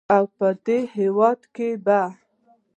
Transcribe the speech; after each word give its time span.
او 0.15 0.23
په 0.37 0.47
دې 0.65 0.79
هېواد 0.95 1.39
کې 1.55 1.69
به 1.85 2.01